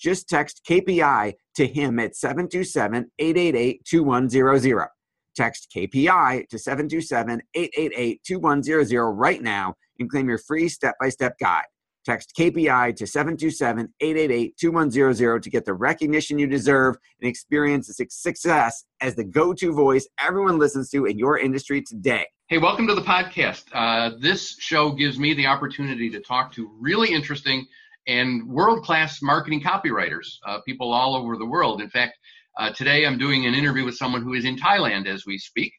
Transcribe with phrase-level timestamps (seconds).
[0.00, 4.88] Just text KPI to him at 727 888 2100.
[5.36, 11.34] Text KPI to 727 888 2100 right now and claim your free step by step
[11.38, 11.66] guide.
[12.06, 18.06] Text KPI to 727 888 2100 to get the recognition you deserve and experience the
[18.08, 22.26] success as the go to voice everyone listens to in your industry today.
[22.48, 23.64] Hey, welcome to the podcast.
[23.74, 27.66] Uh, this show gives me the opportunity to talk to really interesting
[28.06, 31.80] and world class marketing copywriters, uh, people all over the world.
[31.80, 32.18] In fact,
[32.58, 35.72] uh, today I'm doing an interview with someone who is in Thailand as we speak,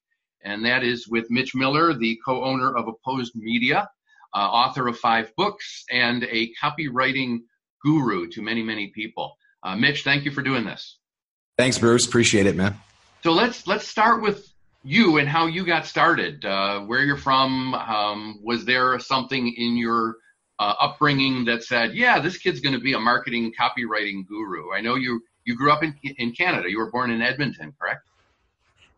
[0.44, 3.88] and that is with Mitch Miller, the co owner of Opposed Media
[4.33, 7.39] uh, author of five books, and a copywriting
[7.83, 9.38] guru to many, many people.
[9.64, 10.97] Uh, Mitch, thank you for doing this.
[11.58, 12.05] Thanks, Bruce.
[12.08, 12.77] Appreciate it, man.
[13.23, 14.47] So let's let's start with
[14.83, 16.44] you and how you got started.
[16.44, 17.75] Uh, where you're from?
[17.75, 20.16] Um, was there something in your
[20.62, 24.72] uh, upbringing that said, "Yeah, this kid's going to be a marketing copywriting guru"?
[24.72, 26.70] I know you you grew up in in Canada.
[26.70, 28.08] You were born in Edmonton, correct?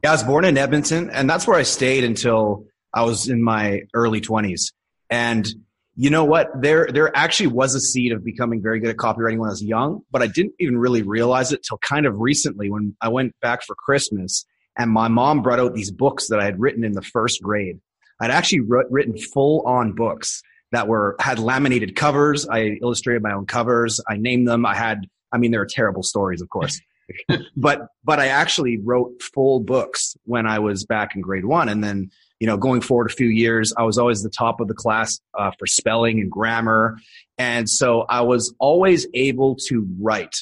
[0.03, 3.41] Yeah, I was born in Edmonton, and that's where I stayed until I was in
[3.41, 4.73] my early 20s.
[5.09, 5.47] And
[5.95, 6.49] you know what?
[6.61, 9.63] There, there actually was a seed of becoming very good at copywriting when I was
[9.63, 13.39] young, but I didn't even really realize it till kind of recently when I went
[13.39, 14.45] back for Christmas
[14.77, 17.79] and my mom brought out these books that I had written in the first grade.
[18.19, 20.41] I'd actually written full on books
[20.73, 22.47] that were, had laminated covers.
[22.47, 24.01] I illustrated my own covers.
[24.07, 24.65] I named them.
[24.65, 26.79] I had, I mean, there are terrible stories, of course.
[27.57, 31.83] but but I actually wrote full books when I was back in grade one, and
[31.83, 32.11] then
[32.43, 35.17] you know, going forward a few years, I was always the top of the class
[35.39, 36.97] uh, for spelling and grammar.
[37.37, 40.35] And so I was always able to write.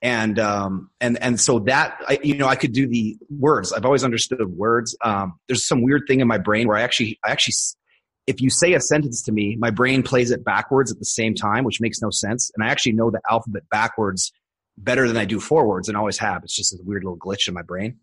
[0.00, 3.74] And, um, and, and so that, I, you know, I could do the words.
[3.74, 4.96] I've always understood words.
[5.04, 7.52] Um, there's some weird thing in my brain where I actually, I actually,
[8.26, 11.34] if you say a sentence to me, my brain plays it backwards at the same
[11.34, 12.50] time, which makes no sense.
[12.54, 14.32] And I actually know the alphabet backwards
[14.78, 16.42] better than I do forwards and always have.
[16.42, 17.98] It's just a weird little glitch in my brain.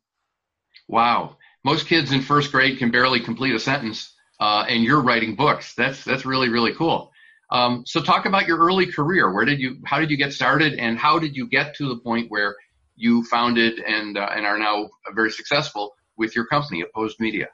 [0.87, 5.35] Wow most kids in first grade can barely complete a sentence, uh, and you're writing
[5.35, 5.73] books.
[5.75, 7.11] That's that's really really cool.
[7.51, 9.31] Um, so talk about your early career.
[9.33, 9.77] Where did you?
[9.85, 12.55] How did you get started, and how did you get to the point where
[12.95, 17.47] you founded and uh, and are now very successful with your company, Opposed Media?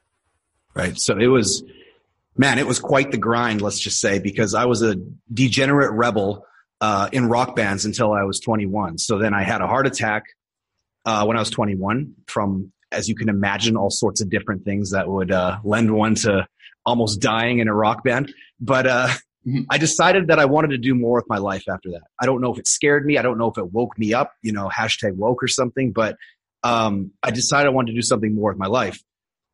[0.73, 0.97] Right.
[0.99, 1.63] So it was,
[2.37, 3.61] man, it was quite the grind.
[3.61, 4.95] Let's just say because I was a
[5.33, 6.45] degenerate rebel
[6.81, 8.97] uh, in rock bands until I was 21.
[8.97, 10.23] So then I had a heart attack
[11.05, 14.91] uh, when I was 21 from as you can imagine, all sorts of different things
[14.91, 16.47] that would uh, lend one to
[16.85, 18.33] almost dying in a rock band.
[18.59, 19.07] But uh,
[19.45, 19.63] mm-hmm.
[19.69, 22.03] I decided that I wanted to do more with my life after that.
[22.19, 23.17] I don't know if it scared me.
[23.17, 25.91] I don't know if it woke me up, you know, hashtag woke or something.
[25.91, 26.17] But
[26.63, 29.01] um, I decided I wanted to do something more with my life.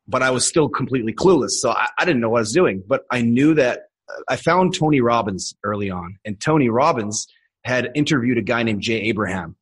[0.06, 1.52] But I was still completely clueless.
[1.52, 2.82] So I, I didn't know what I was doing.
[2.86, 6.18] But I knew that uh, I found Tony Robbins early on.
[6.24, 7.26] And Tony Robbins
[7.64, 9.56] had interviewed a guy named Jay Abraham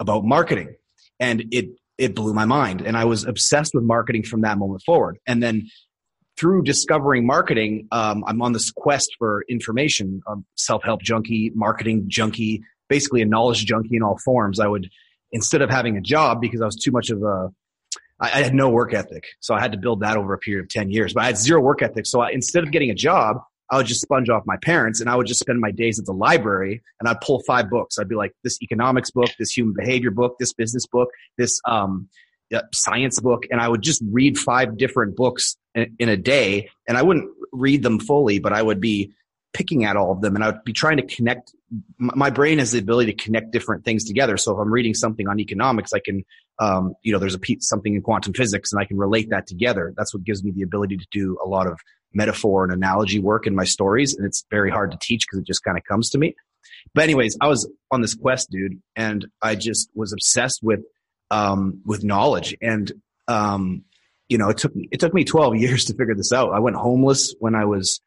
[0.00, 0.74] about marketing.
[1.20, 1.66] And it
[1.96, 2.80] it blew my mind.
[2.80, 5.18] And I was obsessed with marketing from that moment forward.
[5.26, 5.68] And then
[6.36, 12.62] through discovering marketing, um, I'm on this quest for information, um, self-help junkie, marketing junkie,
[12.88, 14.58] basically a knowledge junkie in all forms.
[14.58, 14.90] I would,
[15.30, 17.50] instead of having a job because I was too much of a,
[18.20, 19.24] I, had no work ethic.
[19.40, 21.36] So I had to build that over a period of 10 years, but I had
[21.36, 22.06] zero work ethic.
[22.06, 23.38] So I, instead of getting a job,
[23.70, 26.04] I would just sponge off my parents and I would just spend my days at
[26.04, 27.98] the library and I'd pull five books.
[27.98, 31.08] I'd be like, this economics book, this human behavior book, this business book,
[31.38, 32.08] this um,
[32.72, 33.44] science book.
[33.50, 36.68] And I would just read five different books in, in a day.
[36.86, 39.12] And I wouldn't read them fully, but I would be
[39.54, 41.54] picking at all of them and I would be trying to connect.
[41.98, 44.36] My brain has the ability to connect different things together.
[44.36, 46.24] So if I'm reading something on economics, I can,
[46.58, 49.46] um, you know, there's a piece, something in quantum physics and I can relate that
[49.46, 49.92] together.
[49.96, 51.78] That's what gives me the ability to do a lot of
[52.12, 54.14] metaphor and analogy work in my stories.
[54.14, 56.34] And it's very hard to teach because it just kind of comes to me.
[56.94, 60.80] But anyways, I was on this quest, dude, and I just was obsessed with
[61.30, 62.56] um, with knowledge.
[62.62, 62.92] And
[63.26, 63.84] um,
[64.28, 66.52] you know, it took it took me 12 years to figure this out.
[66.52, 68.00] I went homeless when I was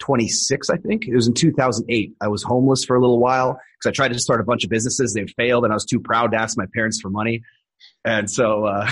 [0.00, 1.06] 26, I think.
[1.06, 2.14] It was in 2008.
[2.20, 4.70] I was homeless for a little while because I tried to start a bunch of
[4.70, 5.14] businesses.
[5.14, 7.42] They failed, and I was too proud to ask my parents for money.
[8.04, 8.90] And so, uh,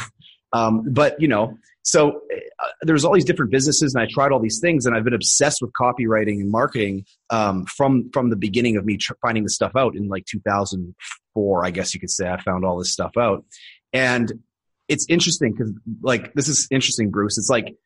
[0.52, 4.40] um, but you know, so uh, there's all these different businesses, and I tried all
[4.40, 8.76] these things, and I've been obsessed with copywriting and marketing um, from from the beginning
[8.76, 12.28] of me tr- finding this stuff out in like 2004, I guess you could say.
[12.28, 13.44] I found all this stuff out,
[13.92, 14.32] and
[14.88, 15.72] it's interesting because
[16.02, 17.38] like this is interesting, Bruce.
[17.38, 17.76] It's like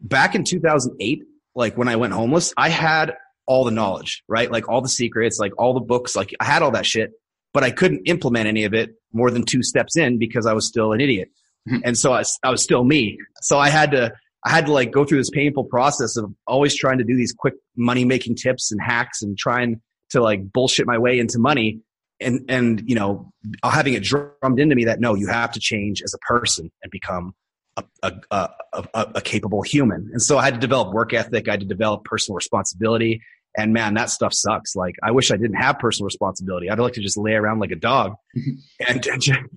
[0.00, 3.16] back in 2008, like when I went homeless, I had
[3.46, 4.50] all the knowledge, right?
[4.50, 7.12] Like all the secrets, like all the books, like I had all that shit,
[7.52, 10.66] but I couldn't implement any of it more than two steps in because I was
[10.66, 11.30] still an idiot.
[11.68, 11.82] Mm-hmm.
[11.84, 13.18] And so I, I was still me.
[13.42, 14.12] So I had to,
[14.44, 17.32] I had to like go through this painful process of always trying to do these
[17.32, 19.80] quick money making tips and hacks and trying
[20.10, 21.80] to like bullshit my way into money
[22.20, 23.30] and and you know
[23.62, 26.90] having it drummed into me that no you have to change as a person and
[26.90, 27.34] become
[27.76, 31.52] a, a, a, a, capable human and so i had to develop work ethic i
[31.52, 33.20] had to develop personal responsibility
[33.56, 36.92] and man that stuff sucks like i wish i didn't have personal responsibility i'd like
[36.92, 38.14] to just lay around like a dog
[38.88, 39.06] and,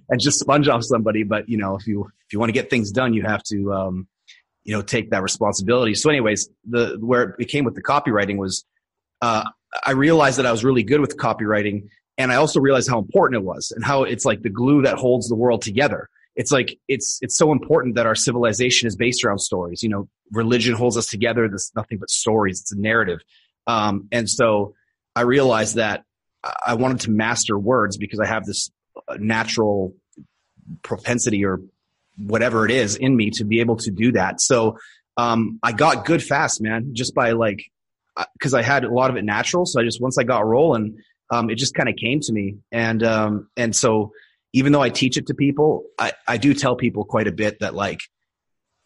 [0.10, 2.70] and just sponge off somebody but you know if you if you want to get
[2.70, 4.08] things done you have to um,
[4.64, 8.66] you know take that responsibility so anyways the where it became with the copywriting was
[9.22, 9.44] uh,
[9.86, 11.84] i realized that i was really good with copywriting
[12.22, 14.98] and I also realized how important it was and how it's like the glue that
[14.98, 16.10] holds the world together.
[16.36, 19.84] It's like it's it's so important that our civilization is based around stories.
[19.84, 21.48] You know, religion holds us together.
[21.48, 22.62] There's nothing but stories.
[22.62, 23.20] It's a narrative,
[23.68, 24.74] um, and so
[25.16, 26.04] I realized that
[26.66, 28.72] I wanted to master words because I have this
[29.08, 29.94] uh, natural
[30.82, 31.62] propensity or
[32.18, 34.42] whatever it is in me to be able to do that.
[34.42, 34.78] So
[35.18, 37.64] um, I got good fast, man, just by like
[38.34, 39.66] because uh, I had a lot of it natural.
[39.66, 40.98] So I just once I got rolling,
[41.32, 42.58] um, it just kind of came to me.
[42.72, 44.12] And, um, and so
[44.54, 47.60] even though I teach it to people, I, I do tell people quite a bit
[47.62, 48.02] that like,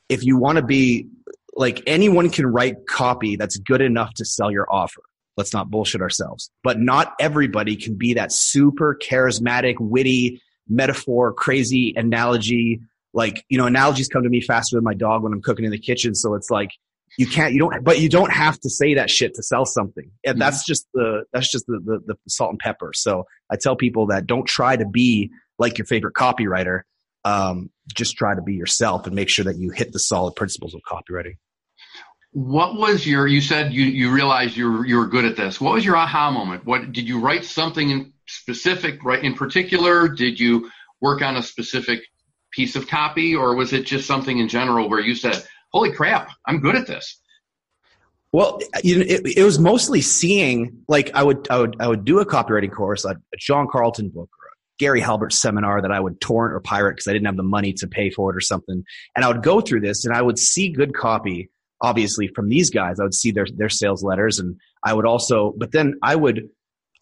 [0.07, 1.07] if you want to be
[1.55, 5.01] like anyone can write copy that's good enough to sell your offer.
[5.37, 6.49] Let's not bullshit ourselves.
[6.63, 12.81] But not everybody can be that super charismatic, witty, metaphor, crazy analogy.
[13.13, 15.71] Like, you know, analogies come to me faster than my dog when I'm cooking in
[15.71, 16.15] the kitchen.
[16.15, 16.71] So it's like,
[17.17, 20.11] you can't you don't but you don't have to say that shit to sell something
[20.25, 20.39] and mm-hmm.
[20.39, 24.07] that's just the that's just the, the, the salt and pepper so i tell people
[24.07, 26.81] that don't try to be like your favorite copywriter
[27.23, 30.75] um, just try to be yourself and make sure that you hit the solid principles
[30.75, 31.37] of copywriting
[32.35, 35.59] what was your you said you you realized you were, you were good at this
[35.59, 40.09] what was your aha moment what did you write something in specific right in particular
[40.09, 40.69] did you
[41.01, 42.01] work on a specific
[42.51, 45.45] piece of copy or was it just something in general where you said
[45.75, 47.19] holy crap, I'm good at this.
[48.31, 52.05] Well, you know, it, it, was mostly seeing like I would I would I would
[52.05, 55.91] do a copywriting course, a, a John Carlton book or a Gary Halbert seminar that
[55.91, 58.37] I would torrent or pirate because I didn't have the money to pay for it
[58.37, 58.83] or something.
[59.15, 61.49] And I would go through this and I would see good copy,
[61.81, 62.99] obviously from these guys.
[62.99, 66.49] I would see their their sales letters and I would also, but then I would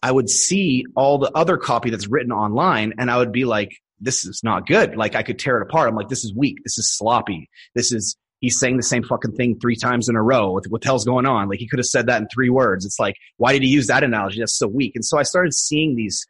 [0.02, 3.70] I would see all the other copy that's written online and I would be like,
[4.00, 4.96] this is not good.
[4.96, 5.88] Like I could tear it apart.
[5.88, 6.58] I'm like, this is weak.
[6.64, 7.48] This is sloppy.
[7.74, 10.52] This is he's saying the same fucking thing three times in a row.
[10.52, 11.48] What, the hell's going on?
[11.48, 12.84] Like he could have said that in three words.
[12.84, 14.40] It's like, why did he use that analogy?
[14.40, 14.92] That's so weak.
[14.94, 16.26] And so I started seeing these.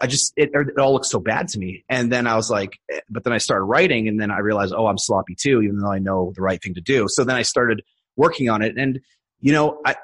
[0.00, 1.84] I just it, it all looked so bad to me.
[1.88, 4.74] And then I was like, eh, but then I started writing, and then I realized,
[4.76, 7.06] oh, I'm sloppy too, even though I know the right thing to do.
[7.08, 7.82] So then I started
[8.16, 9.00] working on it, and
[9.40, 9.96] you know, I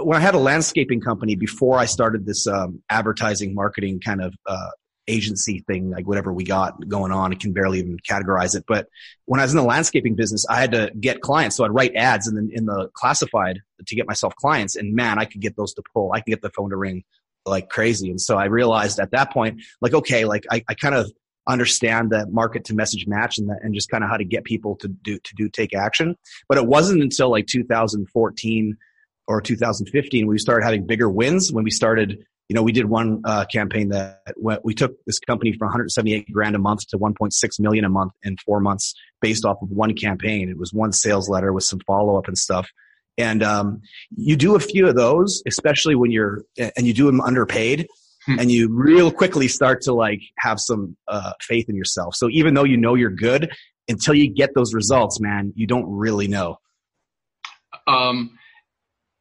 [0.00, 4.34] when I had a landscaping company before I started this um, advertising marketing kind of
[4.46, 4.70] uh,
[5.08, 7.32] agency thing, like whatever we got going on.
[7.32, 8.64] I can barely even categorize it.
[8.66, 8.88] But
[9.24, 11.56] when I was in the landscaping business, I had to get clients.
[11.56, 14.76] So I'd write ads in the, in the classified to get myself clients.
[14.76, 16.12] And man, I could get those to pull.
[16.12, 17.04] I can get the phone to ring
[17.44, 18.10] like crazy.
[18.10, 21.10] And so I realized at that point, like, okay, like I, I kind of
[21.48, 24.76] understand the market to message match and and just kind of how to get people
[24.76, 26.16] to do, to do take action.
[26.48, 28.76] But it wasn't until like 2014
[29.28, 33.22] or 2015 we started having bigger wins when we started you know, we did one
[33.24, 37.60] uh, campaign that went we took this company from 178 grand a month to 1.6
[37.60, 40.50] million a month in four months based off of one campaign.
[40.50, 42.68] It was one sales letter with some follow up and stuff.
[43.18, 43.82] And um,
[44.16, 47.86] you do a few of those, especially when you're, and you do them underpaid,
[48.26, 48.38] hmm.
[48.38, 52.14] and you real quickly start to like have some uh, faith in yourself.
[52.14, 53.50] So even though you know you're good,
[53.88, 56.58] until you get those results, man, you don't really know.
[57.86, 58.38] Um,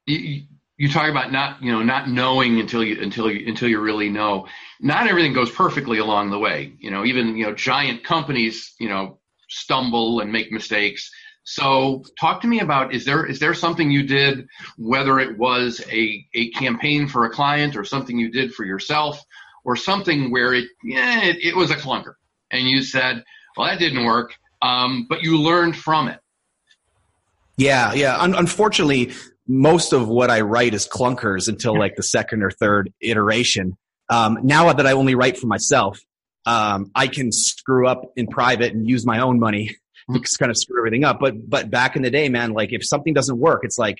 [0.06, 0.44] you,
[0.78, 4.10] you talk about not you know not knowing until you until you until you really
[4.10, 4.48] know
[4.80, 8.90] not everything goes perfectly along the way you know even you know giant companies you
[8.90, 11.12] know stumble and make mistakes
[11.44, 14.46] so talk to me about is there is there something you did
[14.78, 19.20] whether it was a a campaign for a client or something you did for yourself
[19.66, 22.14] or something where it yeah it, it was a clunker
[22.52, 23.24] and you said,
[23.58, 26.20] "Well, that didn't work," um, but you learned from it.
[27.58, 28.18] Yeah, yeah.
[28.20, 29.14] Un- unfortunately,
[29.48, 33.78] most of what I write is clunkers until like the second or third iteration.
[34.10, 36.00] Um, now that I only write for myself,
[36.46, 39.76] um, I can screw up in private and use my own money.
[40.40, 41.20] Kind of screw everything up.
[41.20, 43.98] But but back in the day, man, like if something doesn't work, it's like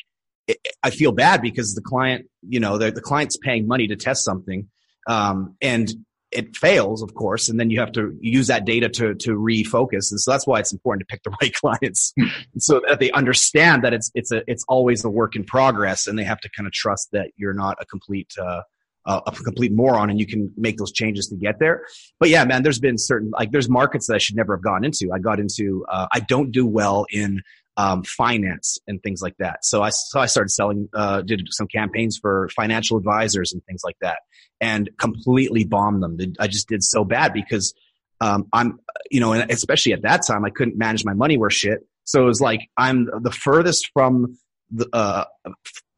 [0.48, 3.96] it, I feel bad because the client, you know, the, the client's paying money to
[3.96, 4.68] test something,
[5.08, 5.92] um, and
[6.32, 10.12] it fails, of course, and then you have to use that data to to refocus.
[10.12, 12.28] And so that's why it's important to pick the right clients, hmm.
[12.58, 16.18] so that they understand that it's it's a it's always a work in progress, and
[16.18, 18.62] they have to kind of trust that you're not a complete uh,
[19.06, 21.86] a complete moron, and you can make those changes to get there.
[22.20, 24.84] But yeah, man, there's been certain like there's markets that I should never have gone
[24.84, 25.12] into.
[25.14, 27.42] I got into uh, I don't do well in
[27.78, 29.66] um, finance and things like that.
[29.66, 33.82] So I so I started selling, uh, did some campaigns for financial advisors and things
[33.84, 34.20] like that,
[34.60, 36.18] and completely bombed them.
[36.40, 37.74] I just did so bad because
[38.20, 38.80] um, I'm,
[39.10, 41.80] you know, and especially at that time, I couldn't manage my money worth shit.
[42.04, 44.38] So it was like I'm the furthest from
[44.70, 45.26] the uh,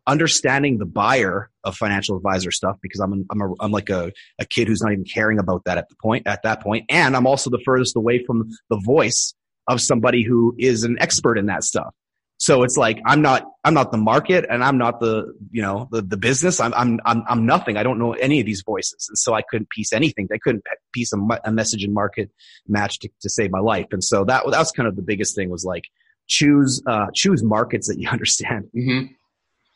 [0.08, 4.46] understanding the buyer of financial advisor stuff because I'm I'm a, I'm like a, a
[4.46, 7.28] kid who's not even caring about that at the point at that point, and I'm
[7.28, 9.34] also the furthest away from the voice
[9.68, 11.94] of somebody who is an expert in that stuff.
[12.38, 15.88] So it's like I'm not I'm not the market and I'm not the you know
[15.92, 16.60] the, the business.
[16.60, 17.78] I'm I'm I'm I'm nothing.
[17.78, 20.28] I don't know any of these voices, and so I couldn't piece anything.
[20.34, 22.30] I couldn't piece a, a message and market
[22.68, 23.88] match to, to save my life.
[23.92, 25.86] And so that that was kind of the biggest thing was like
[26.28, 28.66] choose uh, choose markets that you understand.
[28.76, 29.14] Mm-hmm.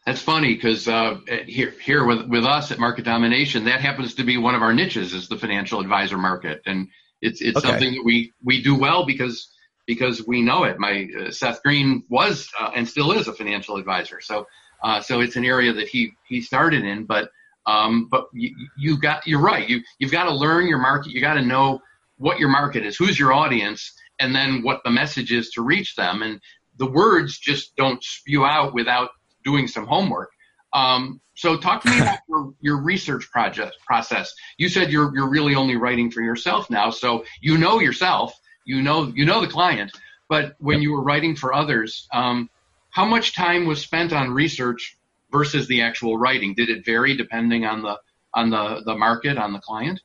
[0.07, 4.23] That's funny because uh, here here with with us at Market Domination, that happens to
[4.23, 6.87] be one of our niches is the financial advisor market, and
[7.21, 7.67] it's it's okay.
[7.67, 9.49] something that we we do well because
[9.85, 10.79] because we know it.
[10.79, 14.47] My uh, Seth Green was uh, and still is a financial advisor, so
[14.81, 17.03] uh, so it's an area that he he started in.
[17.03, 17.29] But
[17.65, 19.67] um, but you, you got you're right.
[19.67, 21.11] You you've got to learn your market.
[21.11, 21.81] You got to know
[22.17, 25.97] what your market is, who's your audience, and then what the message is to reach
[25.97, 26.21] them.
[26.23, 26.39] And
[26.77, 29.09] the words just don't spew out without
[29.49, 30.31] doing some homework.
[30.73, 34.33] Um, so talk to me about your, your research project process.
[34.57, 38.29] You said you're you're really only writing for yourself now, so you know yourself
[38.67, 39.91] you know you know the client
[40.29, 42.47] but when you were writing for others um,
[42.91, 44.97] how much time was spent on research
[45.31, 47.97] versus the actual writing did it vary depending on the
[48.35, 49.99] on the the market on the client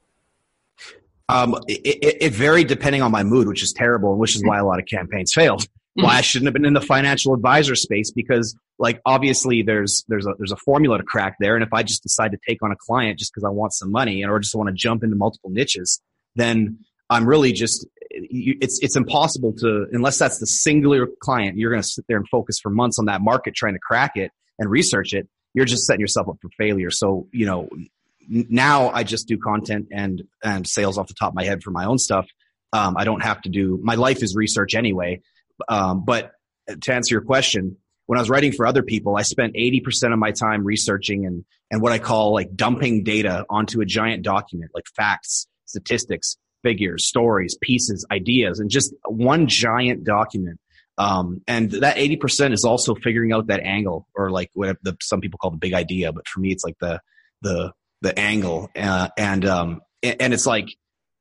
[1.29, 4.67] um, it, it, varied depending on my mood, which is terrible, which is why a
[4.67, 5.67] lot of campaigns failed.
[5.95, 10.27] Why I shouldn't have been in the financial advisor space because, like, obviously there's there's
[10.27, 12.73] a there's a formula to crack there, and if I just decide to take on
[12.73, 15.51] a client just because I want some money or just want to jump into multiple
[15.51, 16.01] niches,
[16.37, 16.79] then
[17.11, 21.59] I'm really just it's it's impossible to unless that's the singular client.
[21.59, 24.17] You're going to sit there and focus for months on that market trying to crack
[24.17, 25.29] it and research it.
[25.55, 26.91] You're just setting yourself up for failure.
[26.91, 27.69] So you know
[28.29, 31.71] now I just do content and and sales off the top of my head for
[31.71, 32.27] my own stuff.
[32.73, 35.21] Um, I don't have to do my life is research anyway.
[35.69, 36.33] Um, but
[36.83, 37.77] to answer your question,
[38.07, 41.45] when I was writing for other people, I spent 80% of my time researching and,
[41.71, 47.07] and what I call like dumping data onto a giant document, like facts, statistics, figures,
[47.07, 50.59] stories, pieces, ideas, and just one giant document.
[50.99, 55.21] Um, and that 80% is also figuring out that angle or like what the, some
[55.21, 56.13] people call the big idea.
[56.13, 57.01] But for me, it's like the,
[57.41, 58.71] the, the angle.
[58.77, 60.69] Uh, and, um, and it's like,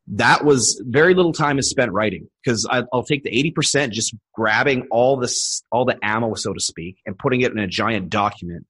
[0.08, 4.88] that was very little time is spent writing because I'll take the 80% just grabbing
[4.92, 8.66] all this, all the ammo, so to speak, and putting it in a giant document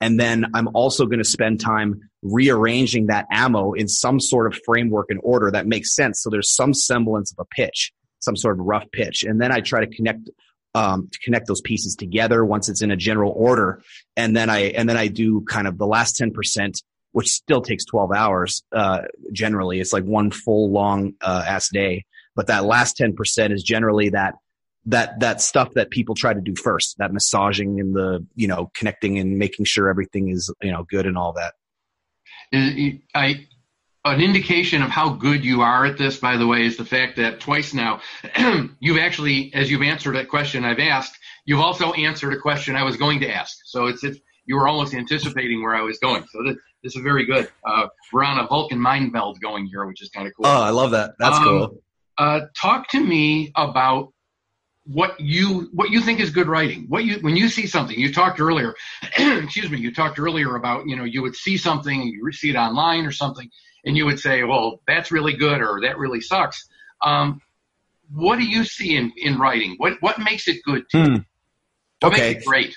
[0.00, 4.58] and then I'm also going to spend time rearranging that ammo in some sort of
[4.64, 6.22] framework and order that makes sense.
[6.22, 9.24] So there's some semblance of a pitch, some sort of rough pitch.
[9.24, 10.30] And then I try to connect
[10.74, 13.82] um, to connect those pieces together once it's in a general order.
[14.16, 16.82] And then I and then I do kind of the last ten percent,
[17.18, 18.62] which still takes twelve hours.
[18.70, 19.00] Uh,
[19.32, 22.04] generally, it's like one full long uh, ass day.
[22.36, 24.34] But that last ten percent is generally that
[24.86, 28.70] that that stuff that people try to do first that massaging and the you know
[28.72, 31.54] connecting and making sure everything is you know good and all that
[33.14, 33.46] I,
[34.04, 37.16] an indication of how good you are at this by the way is the fact
[37.16, 38.00] that twice now
[38.78, 42.84] you've actually as you've answered a question i've asked you've also answered a question i
[42.84, 46.24] was going to ask so it's, it's you were almost anticipating where i was going.
[46.32, 47.48] So this, this is very good.
[47.64, 50.46] Uh, we're on a vulcan mind meld going here which is kind of cool.
[50.46, 51.12] Oh i love that.
[51.20, 51.82] That's um, cool
[52.18, 54.12] uh, talk to me about
[54.84, 56.86] what you what you think is good writing.
[56.88, 58.74] What you when you see something you talked earlier
[59.18, 62.56] excuse me you talked earlier about you know you would see something you see it
[62.56, 63.48] online or something
[63.84, 66.68] and you would say well that's really good or that really sucks.
[67.02, 67.40] Um,
[68.10, 69.74] what do you see in in writing?
[69.76, 71.16] What what makes it good to hmm.
[72.00, 72.28] what okay.
[72.32, 72.76] makes it great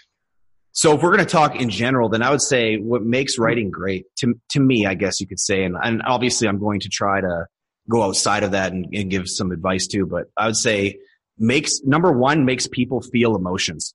[0.73, 3.69] so if we're going to talk in general then i would say what makes writing
[3.69, 6.89] great to to me i guess you could say and, and obviously i'm going to
[6.89, 7.45] try to
[7.89, 10.05] go outside of that and, and give some advice too.
[10.05, 10.99] But I would say
[11.37, 13.93] makes number one makes people feel emotions,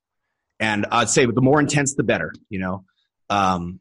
[0.61, 2.33] and I'd say the more intense the better.
[2.49, 2.85] You know,
[3.31, 3.81] um,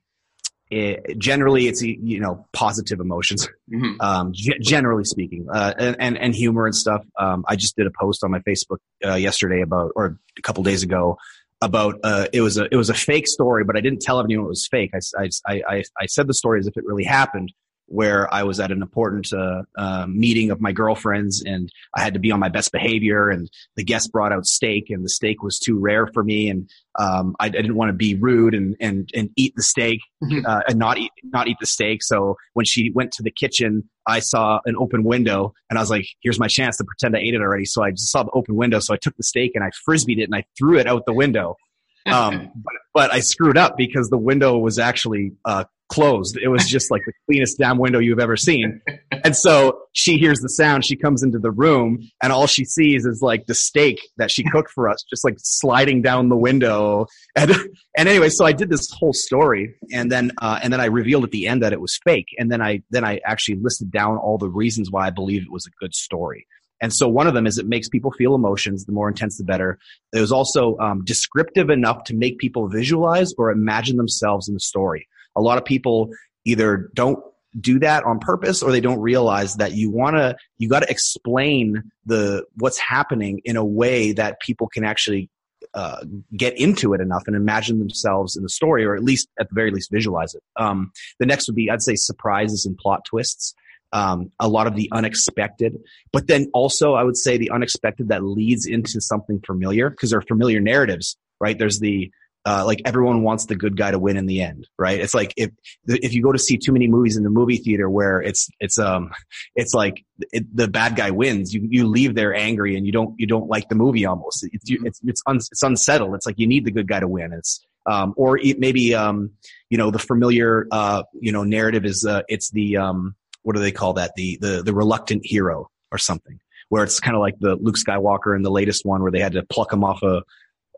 [0.72, 4.02] it, generally it's you know positive emotions mm-hmm.
[4.02, 7.86] um, g- generally speaking uh, and, and, and humor and stuff um, i just did
[7.86, 11.20] a post on my facebook uh, yesterday about or a couple days ago
[11.62, 14.46] about uh, it was a it was a fake story but i didn't tell anyone
[14.46, 14.92] it was fake.
[14.94, 17.52] I, I, I, I said the story as if it really happened
[17.88, 22.14] where I was at an important uh, uh, meeting of my girlfriends and I had
[22.14, 25.44] to be on my best behavior and the guest brought out steak and the steak
[25.44, 28.76] was too rare for me and um, I, I, didn't want to be rude and,
[28.80, 30.46] and, and eat the steak mm-hmm.
[30.46, 32.02] uh, and not eat, not eat the steak.
[32.02, 35.90] So when she went to the kitchen, I saw an open window and I was
[35.90, 37.66] like, here's my chance to pretend I ate it already.
[37.66, 38.80] So I just saw the open window.
[38.80, 41.14] So I took the steak and I frisbeed it and I threw it out the
[41.14, 41.56] window.
[42.06, 46.38] Um, but, but, I screwed up because the window was actually uh, closed.
[46.38, 48.82] It was just like the cleanest damn window you've ever seen.
[49.24, 50.86] And so she hears the sound.
[50.86, 54.44] She comes into the room and all she sees is like the steak that she
[54.52, 57.08] cooked for us, just like sliding down the window.
[57.36, 57.50] And,
[57.98, 61.24] and anyway, so I did this whole story and then, uh, and then I revealed
[61.24, 62.28] at the end that it was fake.
[62.38, 65.52] And then I, then I actually listed down all the reasons why I believe it
[65.52, 66.46] was a good story.
[66.82, 68.86] And so one of them is it makes people feel emotions.
[68.86, 69.80] The more intense, the better.
[70.14, 74.60] It was also um, descriptive enough to make people visualize or imagine themselves in the
[74.60, 75.08] story.
[75.36, 76.10] A lot of people
[76.46, 77.20] either don't
[77.60, 80.90] do that on purpose or they don't realize that you want to you got to
[80.90, 85.30] explain the what's happening in a way that people can actually
[85.74, 86.04] uh,
[86.36, 89.56] get into it enough and imagine themselves in the story or at least at the
[89.56, 93.54] very least visualize it um, the next would be i'd say surprises and plot twists
[93.94, 95.78] um, a lot of the unexpected
[96.12, 100.20] but then also i would say the unexpected that leads into something familiar because there
[100.20, 102.12] are familiar narratives right there's the
[102.46, 105.00] uh, like everyone wants the good guy to win in the end, right?
[105.00, 105.50] It's like if
[105.88, 108.78] if you go to see too many movies in the movie theater where it's it's
[108.78, 109.12] um
[109.56, 113.16] it's like it, the bad guy wins, you you leave there angry and you don't
[113.18, 114.48] you don't like the movie almost.
[114.52, 116.14] It's it's it's, un, it's unsettled.
[116.14, 117.34] It's like you need the good guy to win.
[117.34, 119.32] It's um or it, maybe um
[119.72, 123.62] you know the familiar uh you know narrative is uh it's the um what do
[123.62, 127.38] they call that the the the reluctant hero or something where it's kind of like
[127.40, 130.24] the Luke Skywalker in the latest one where they had to pluck him off a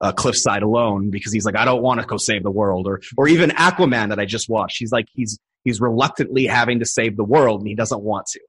[0.02, 3.02] uh, cliffside alone because he's like, I don't want to go save the world, or
[3.18, 4.78] or even Aquaman that I just watched.
[4.78, 8.40] He's like, he's he's reluctantly having to save the world and he doesn't want to,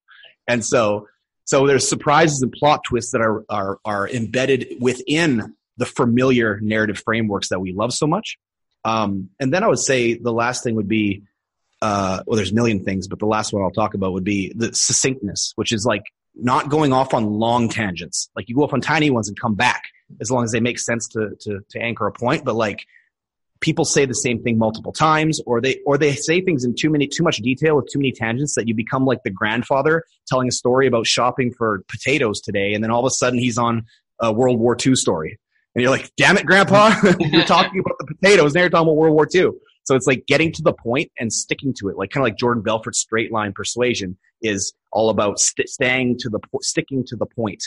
[0.46, 1.06] and so
[1.44, 7.00] so there's surprises and plot twists that are are are embedded within the familiar narrative
[7.04, 8.36] frameworks that we love so much.
[8.84, 11.22] Um, and then I would say the last thing would be,
[11.80, 14.52] uh, well, there's a million things, but the last one I'll talk about would be
[14.54, 16.02] the succinctness, which is like
[16.34, 18.30] not going off on long tangents.
[18.34, 19.84] Like you go off on tiny ones and come back
[20.20, 22.44] as long as they make sense to, to, to anchor a point.
[22.44, 22.86] But like
[23.60, 26.90] people say the same thing multiple times or they, or they say things in too
[26.90, 30.48] many, too much detail with too many tangents that you become like the grandfather telling
[30.48, 32.74] a story about shopping for potatoes today.
[32.74, 33.86] And then all of a sudden he's on
[34.20, 35.38] a World War II story.
[35.74, 38.54] And you're like, damn it, grandpa, you're talking about the potatoes.
[38.54, 39.50] Now you're talking about World War II.
[39.88, 42.36] So it's like getting to the point and sticking to it, like kind of like
[42.36, 47.24] Jordan Belfort's straight line persuasion is all about st- staying to the sticking to the
[47.24, 47.34] point.
[47.36, 47.62] point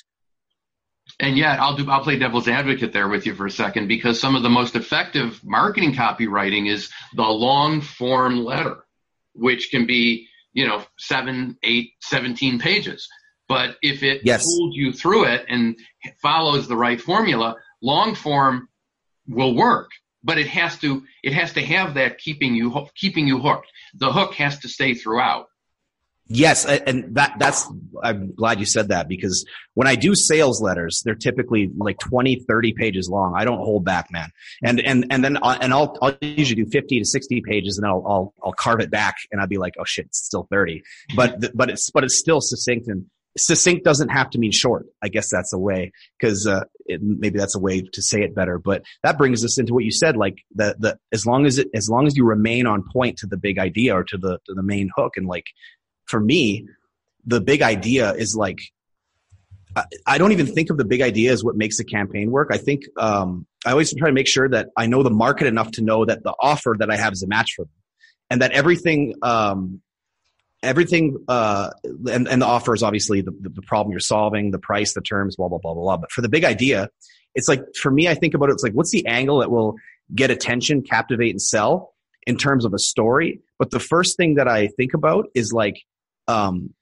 [1.20, 4.20] and yet I'll do I'll play devil's advocate there with you for a second because
[4.20, 8.86] some of the most effective marketing copywriting is the long form letter,
[9.34, 13.10] which can be, you know, seven, eight, 17 pages.
[13.50, 14.46] But if it yes.
[14.46, 15.76] pulls you through it and
[16.22, 18.70] follows the right formula, long form
[19.28, 19.90] will work.
[20.24, 23.68] But it has to it has to have that keeping you keeping you hooked.
[23.96, 25.48] The hook has to stay throughout.
[26.34, 27.70] Yes, and that that's
[28.02, 32.46] I'm glad you said that because when I do sales letters, they're typically like 20,
[32.48, 33.34] 30 pages long.
[33.36, 34.30] I don't hold back, man.
[34.64, 37.86] And and and then uh, and I'll I'll usually do 50 to 60 pages and
[37.86, 40.82] I'll I'll I'll carve it back and I'll be like, "Oh shit, it's still 30."
[41.18, 44.86] But but it's but it's still succinct and succinct doesn't have to mean short.
[45.02, 48.58] I guess that's a way because uh, maybe that's a way to say it better.
[48.60, 51.68] But that brings us into what you said, like the the as long as it
[51.74, 54.54] as long as you remain on point to the big idea or to the to
[54.54, 55.46] the main hook and like
[56.12, 56.68] for me,
[57.26, 58.60] the big idea is like,
[60.06, 62.50] I, don't even think of the big idea as what makes a campaign work.
[62.52, 65.72] I think um, I always try to make sure that I know the market enough
[65.72, 67.72] to know that the offer that I have is a match for them,
[68.30, 69.82] and that everything, um,
[70.64, 74.94] everything, uh, and, and the offer is obviously the, the problem you're solving, the price,
[74.94, 75.98] the terms, blah blah blah blah blah.
[75.98, 76.90] But for the big idea,
[77.36, 78.54] it's like for me, I think about it.
[78.54, 79.76] It's like what's the angle that will
[80.14, 81.94] get attention, captivate, and sell
[82.28, 83.42] in terms of a story.
[83.58, 85.82] But the first thing that I think about is like
[86.28, 86.74] um,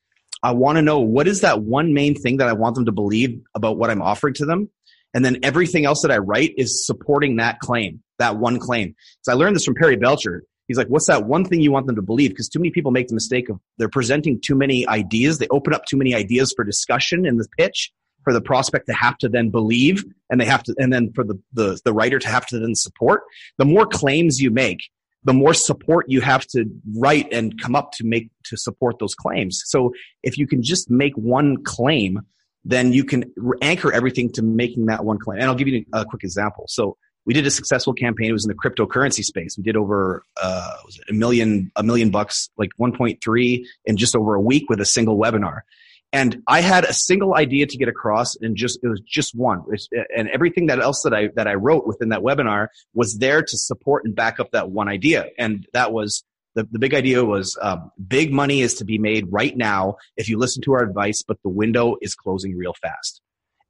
[0.42, 2.92] I want to know what is that one main thing that I want them to
[2.92, 4.70] believe about what I'm offering to them.
[5.14, 8.96] And then everything else that I write is supporting that claim, that one claim.
[9.24, 10.44] So I learned this from Perry Belcher.
[10.70, 12.30] He's like, what's that one thing you want them to believe?
[12.30, 15.40] Because too many people make the mistake of they're presenting too many ideas.
[15.40, 17.92] They open up too many ideas for discussion in the pitch
[18.24, 21.24] for the prospect to have to then believe and they have to, and then for
[21.24, 23.24] the, the, the writer to have to then support.
[23.58, 24.80] The more claims you make,
[25.24, 29.16] the more support you have to write and come up to make to support those
[29.16, 29.64] claims.
[29.66, 32.22] So if you can just make one claim,
[32.64, 35.40] then you can anchor everything to making that one claim.
[35.40, 36.66] And I'll give you a quick example.
[36.68, 38.30] So we did a successful campaign.
[38.30, 39.56] It was in the cryptocurrency space.
[39.58, 40.78] We did over uh,
[41.10, 45.18] a million a million bucks, like 1.3 in just over a week with a single
[45.18, 45.62] webinar.
[46.12, 49.64] And I had a single idea to get across, and just it was just one.
[50.16, 53.58] And everything that else that I that I wrote within that webinar was there to
[53.58, 55.28] support and back up that one idea.
[55.38, 56.24] And that was
[56.56, 60.30] the, the big idea was um, big money is to be made right now if
[60.30, 63.22] you listen to our advice, but the window is closing real fast.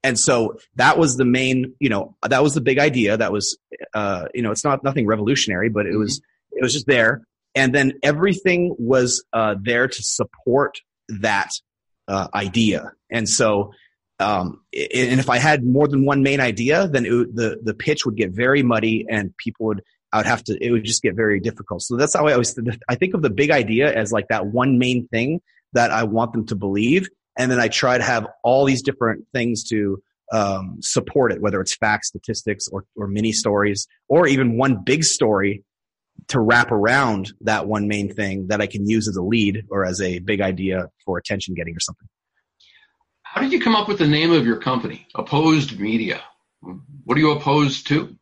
[0.03, 3.17] And so that was the main, you know, that was the big idea.
[3.17, 3.57] That was,
[3.93, 7.23] uh, you know, it's not nothing revolutionary, but it was, it was just there.
[7.55, 10.79] And then everything was uh, there to support
[11.21, 11.49] that
[12.07, 12.93] uh, idea.
[13.09, 13.73] And so,
[14.19, 18.05] um, and if I had more than one main idea, then it, the the pitch
[18.05, 19.81] would get very muddy, and people would
[20.12, 21.83] I would have to it would just get very difficult.
[21.83, 22.57] So that's how I always
[22.89, 25.39] I think of the big idea as like that one main thing
[25.73, 27.07] that I want them to believe,
[27.39, 31.60] and then I try to have all these different things to um, support it, whether
[31.62, 35.63] it's facts, statistics, or, or mini stories, or even one big story
[36.28, 39.86] to wrap around that one main thing that I can use as a lead or
[39.86, 42.08] as a big idea for attention getting or something.
[43.23, 46.21] How did you come up with the name of your company, Opposed Media?
[47.06, 48.15] What are you opposed to?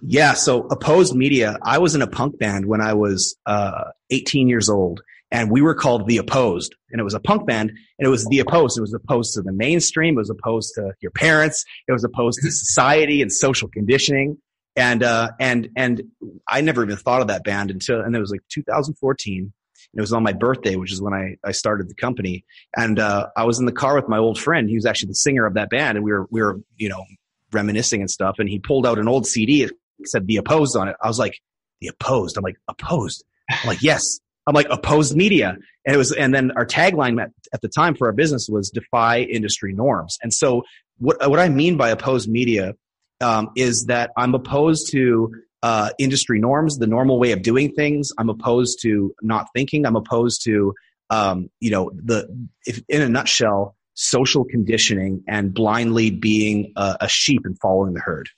[0.00, 4.48] Yeah, so Opposed Media, I was in a punk band when I was uh, 18
[4.48, 6.74] years old and we were called the opposed.
[6.90, 7.70] And it was a punk band.
[7.70, 8.78] And it was the opposed.
[8.78, 10.14] It was opposed to the mainstream.
[10.14, 11.64] It was opposed to your parents.
[11.88, 14.38] It was opposed to society and social conditioning.
[14.76, 16.02] And uh and and
[16.48, 19.52] i never even thought of that band until and it was like 2014 and
[19.94, 22.44] it was on my birthday which is when i i started the company.
[22.76, 24.68] And uh i was in the car with my old friend.
[24.68, 25.96] He was actually the singer of that band.
[25.96, 27.04] And we were we were you know
[27.52, 28.36] reminiscing and stuff.
[28.40, 29.72] And he pulled out an old cd it
[30.06, 30.96] said the opposed on it.
[31.00, 31.38] I was like
[31.80, 32.36] the opposed?
[32.36, 33.24] I'm like opposed?
[33.48, 35.56] I'm like yes I'm like opposed media.
[35.86, 38.70] And it was, and then our tagline at, at the time for our business was
[38.70, 40.18] defy industry norms.
[40.22, 40.62] And so
[40.98, 42.74] what, what I mean by opposed media
[43.20, 48.12] um, is that I'm opposed to uh, industry norms, the normal way of doing things.
[48.18, 49.86] I'm opposed to not thinking.
[49.86, 50.74] I'm opposed to,
[51.08, 52.28] um, you know, the,
[52.66, 58.00] if, in a nutshell, social conditioning and blindly being a, a sheep and following the
[58.00, 58.28] herd.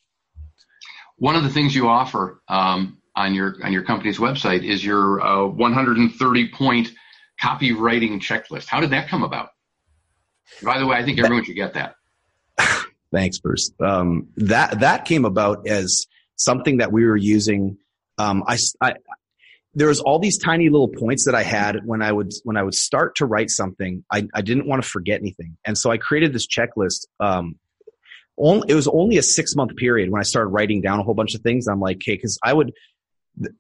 [1.17, 5.21] One of the things you offer um, on your on your company's website is your
[5.21, 6.93] uh, 130 point
[7.43, 8.67] copywriting checklist.
[8.67, 9.49] How did that come about?
[10.63, 11.95] By the way, I think everyone should get that.
[13.13, 13.73] Thanks, Bruce.
[13.81, 17.79] Um, that that came about as something that we were using.
[18.19, 18.95] Um, I, I
[19.75, 22.63] there was all these tiny little points that I had when I would when I
[22.63, 24.05] would start to write something.
[24.11, 27.07] I, I didn't want to forget anything, and so I created this checklist.
[27.21, 27.57] Um,
[28.39, 31.15] only, it was only a six month period when I started writing down a whole
[31.15, 31.67] bunch of things.
[31.69, 32.73] I'm like, okay, because I would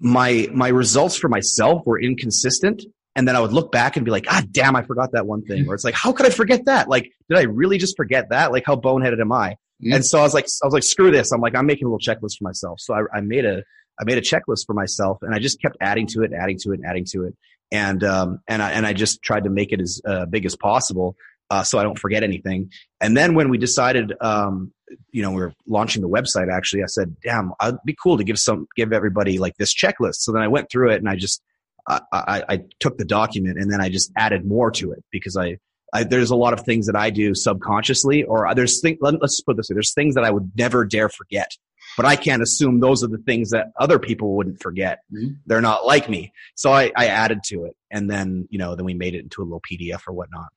[0.00, 2.82] my my results for myself were inconsistent
[3.16, 5.42] and then I would look back and be like, ah, damn, I forgot that one
[5.42, 5.66] thing.
[5.68, 6.88] Or it's like, how could I forget that?
[6.88, 8.52] Like, did I really just forget that?
[8.52, 9.56] Like, how boneheaded am I?
[9.82, 9.94] Mm-hmm.
[9.94, 11.32] And so I was like, I was like, screw this.
[11.32, 12.78] I'm like, I'm making a little checklist for myself.
[12.80, 13.62] So I, I made a,
[13.98, 16.72] I made a checklist for myself, and I just kept adding to it, adding to
[16.72, 17.34] it, adding to it,
[17.72, 20.54] and um, and I and I just tried to make it as uh, big as
[20.54, 21.16] possible,
[21.50, 22.70] uh, so I don't forget anything.
[23.00, 24.72] And then when we decided um,
[25.10, 28.24] you know, we are launching the website actually, I said, damn, it'd be cool to
[28.24, 30.16] give some, give everybody like this checklist.
[30.16, 31.42] So then I went through it and I just,
[31.88, 35.36] I, I, I took the document and then I just added more to it because
[35.36, 35.58] I,
[35.92, 38.98] I, there's a lot of things that I do subconsciously, or there's things.
[39.00, 41.50] Let, us put this way: there's things that I would never dare forget,
[41.96, 44.98] but I can't assume those are the things that other people wouldn't forget.
[45.14, 45.34] Mm-hmm.
[45.46, 48.84] They're not like me, so I, I added to it, and then you know, then
[48.84, 50.48] we made it into a little PDF or whatnot.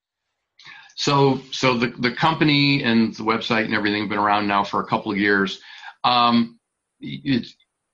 [0.99, 4.81] So, so the, the company and the website and everything have been around now for
[4.81, 5.61] a couple of years.
[6.03, 6.59] Um,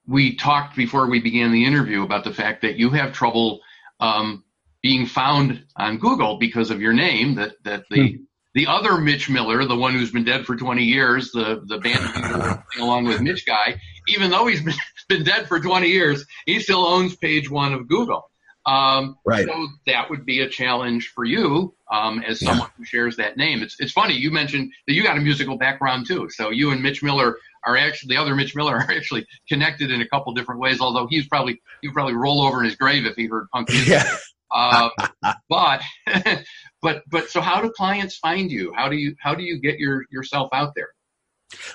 [0.07, 3.59] we talked before we began the interview about the fact that you have trouble
[3.99, 4.43] um,
[4.81, 7.35] being found on Google because of your name.
[7.35, 8.23] That that the hmm.
[8.55, 12.63] the other Mitch Miller, the one who's been dead for 20 years, the the band
[12.79, 14.73] along with Mitch guy, even though he's been,
[15.09, 18.31] been dead for 20 years, he still owns page one of Google.
[18.65, 19.45] Um, right.
[19.45, 22.73] So that would be a challenge for you um, as someone yeah.
[22.77, 23.61] who shares that name.
[23.61, 26.29] It's it's funny you mentioned that you got a musical background too.
[26.29, 30.01] So you and Mitch Miller are actually the other Mitch Miller are actually connected in
[30.01, 30.79] a couple different ways.
[30.79, 33.89] Although he's probably he'd probably roll over in his grave if he heard punk music.
[33.89, 34.17] Yeah.
[34.51, 34.89] Uh,
[35.49, 35.81] but
[36.81, 38.73] but but so how do clients find you?
[38.75, 40.89] How do you how do you get your yourself out there?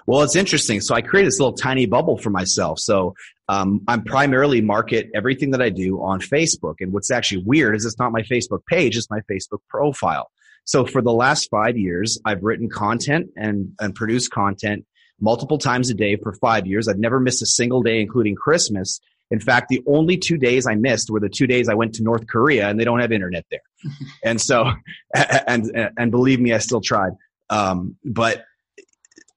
[0.06, 0.80] Well, it's interesting.
[0.80, 2.78] So I created this little tiny bubble for myself.
[2.78, 3.14] So
[3.48, 6.76] um, I'm primarily market everything that I do on Facebook.
[6.80, 10.30] And what's actually weird is it's not my Facebook page; it's my Facebook profile.
[10.64, 14.84] So for the last five years, I've written content and and produced content
[15.20, 16.88] multiple times a day for five years.
[16.88, 19.00] I've never missed a single day, including Christmas.
[19.30, 22.02] In fact, the only two days I missed were the two days I went to
[22.02, 23.60] North Korea and they don't have internet there.
[24.24, 24.72] and so,
[25.14, 27.12] and, and believe me, I still tried.
[27.48, 28.44] Um, but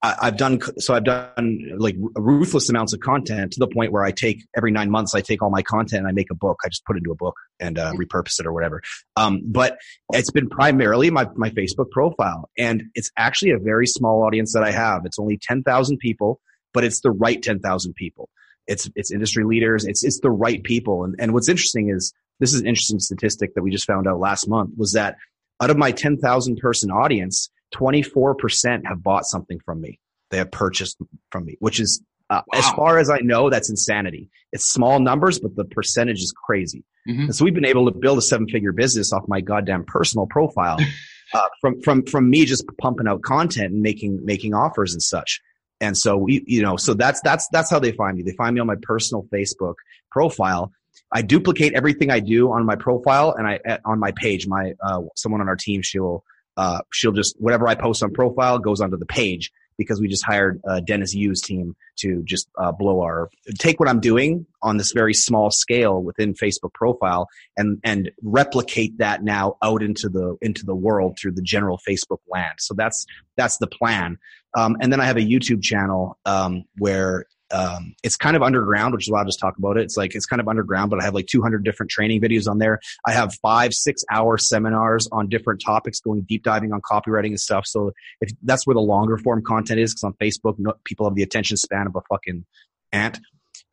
[0.03, 0.93] I, have done so.
[0.93, 4.91] I've done like ruthless amounts of content to the point where I take every nine
[4.91, 5.15] months.
[5.15, 6.59] I take all my content and I make a book.
[6.65, 8.81] I just put it into a book and uh, repurpose it or whatever.
[9.15, 9.77] Um, but
[10.11, 14.63] it's been primarily my my Facebook profile, and it's actually a very small audience that
[14.63, 15.05] I have.
[15.05, 16.41] It's only ten thousand people,
[16.73, 18.29] but it's the right ten thousand people.
[18.67, 19.85] It's it's industry leaders.
[19.85, 21.05] It's it's the right people.
[21.05, 24.19] And and what's interesting is this is an interesting statistic that we just found out
[24.19, 25.15] last month was that
[25.61, 29.99] out of my ten thousand person audience 24% have bought something from me.
[30.29, 30.97] They have purchased
[31.31, 32.59] from me, which is, uh, wow.
[32.59, 34.29] as far as I know, that's insanity.
[34.51, 36.83] It's small numbers, but the percentage is crazy.
[37.07, 37.23] Mm-hmm.
[37.23, 40.25] And so we've been able to build a seven figure business off my goddamn personal
[40.27, 40.77] profile
[41.33, 45.41] uh, from, from, from me just pumping out content and making, making offers and such.
[45.81, 48.23] And so we, you know, so that's, that's, that's how they find me.
[48.23, 49.75] They find me on my personal Facebook
[50.11, 50.71] profile.
[51.11, 55.01] I duplicate everything I do on my profile and I, on my page, my, uh,
[55.15, 56.23] someone on our team, she'll,
[56.57, 60.23] uh, she'll just whatever I post on profile goes onto the page because we just
[60.23, 64.77] hired uh, Dennis Yu's team to just uh, blow our take what I'm doing on
[64.77, 70.37] this very small scale within Facebook profile and and replicate that now out into the
[70.41, 72.55] into the world through the general Facebook land.
[72.59, 73.05] So that's
[73.37, 74.17] that's the plan.
[74.55, 78.93] Um, and then I have a YouTube channel um, where um, it's kind of underground,
[78.93, 79.83] which is why I'll just talk about it.
[79.83, 82.57] It's like it's kind of underground, but I have like 200 different training videos on
[82.57, 82.79] there.
[83.05, 87.39] I have five, six hour seminars on different topics, going deep diving on copywriting and
[87.39, 87.65] stuff.
[87.67, 91.15] So if that's where the longer form content is, because on Facebook, no, people have
[91.15, 92.45] the attention span of a fucking
[92.91, 93.19] ant.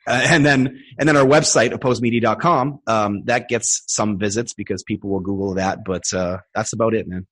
[0.07, 5.11] Uh, and then and then our website opposemedia.com um, that gets some visits because people
[5.11, 7.27] will google that but uh, that's about it man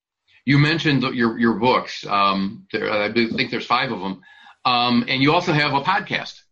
[0.44, 4.20] you mentioned your your books um, there, i think there's five of them
[4.68, 6.42] um, and you also have a podcast.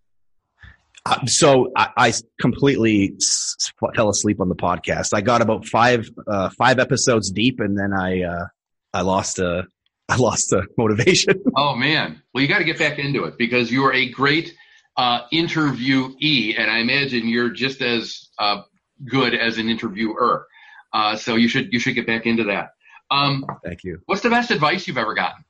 [1.04, 5.10] Uh, so I, I completely s- fell asleep on the podcast.
[5.12, 8.46] I got about five uh, five episodes deep, and then I uh,
[8.92, 9.66] I lost a
[10.08, 11.42] I lost a motivation.
[11.56, 12.22] oh man!
[12.32, 14.54] Well, you got to get back into it because you are a great
[14.96, 18.62] uh, interviewee, and I imagine you're just as uh,
[19.04, 20.46] good as an interviewer.
[20.92, 22.70] Uh, so you should you should get back into that.
[23.10, 24.00] Um, Thank you.
[24.06, 25.44] What's the best advice you've ever gotten?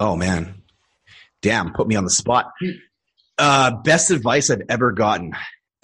[0.00, 0.62] Oh man,
[1.46, 2.52] damn, put me on the spot.
[3.38, 5.32] Uh, best advice I've ever gotten.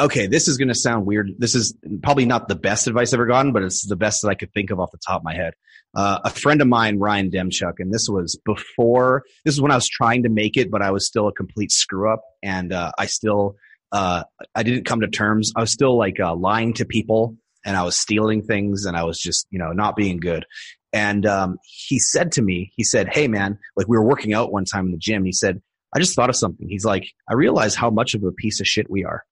[0.01, 1.31] Okay, this is going to sound weird.
[1.39, 4.29] This is probably not the best advice I've ever gotten, but it's the best that
[4.29, 5.53] I could think of off the top of my head.
[5.95, 9.77] Uh, a friend of mine, Ryan Demchuk, and this was before, this is when I
[9.77, 12.23] was trying to make it, but I was still a complete screw up.
[12.43, 13.55] And, uh, I still,
[13.93, 14.25] uh,
[14.57, 15.53] I didn't come to terms.
[15.55, 19.05] I was still like, uh, lying to people and I was stealing things and I
[19.05, 20.45] was just, you know, not being good.
[20.93, 24.53] And um, he said to me, he said, Hey, man, like we were working out
[24.53, 25.25] one time in the gym.
[25.25, 25.63] He said,
[25.95, 26.69] I just thought of something.
[26.69, 29.25] He's like, I realize how much of a piece of shit we are.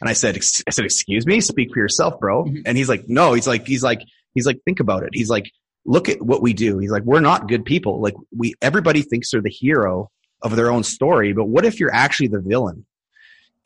[0.00, 2.44] And I said, I said, excuse me, speak for yourself, bro.
[2.44, 2.62] Mm-hmm.
[2.66, 4.02] And he's like, no, he's like, he's like,
[4.34, 5.10] he's like, think about it.
[5.12, 5.50] He's like,
[5.84, 6.78] look at what we do.
[6.78, 8.00] He's like, we're not good people.
[8.00, 10.10] Like we, everybody thinks they're the hero
[10.42, 12.86] of their own story, but what if you're actually the villain?